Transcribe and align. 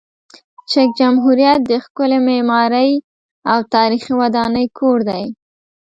چک 0.71 0.89
جمهوریت 0.99 1.59
د 1.67 1.71
ښکلې 1.83 2.19
معماري 2.27 2.93
او 3.51 3.59
تاریخي 3.75 4.13
ودانۍ 4.21 4.65
کور 4.77 4.97
دی. 5.09 5.23